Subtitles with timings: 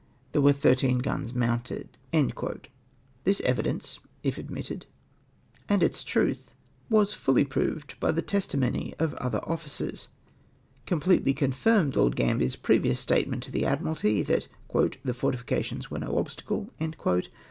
[0.31, 2.31] There were thirteen guns mounted." (Jlinutes, p.
[2.33, 2.69] 58.)
[3.23, 4.87] This evidence, if admitted,
[5.69, 6.55] and its truth
[6.89, 10.07] was fully proved by the testimony of other officers,
[10.87, 14.47] completely confirmed Lord Gambier's previous statement to the Admiralty, that"
[15.05, 16.71] the fortifications icere no obstacle.''